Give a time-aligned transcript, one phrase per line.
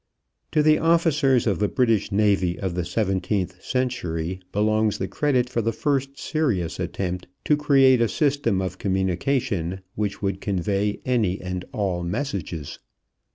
[0.53, 5.61] To the officers of the British navy of the seventeenth century belongs the credit for
[5.61, 11.65] the first serious attempt to create a system of communication which would convey any and
[11.71, 12.79] all messages.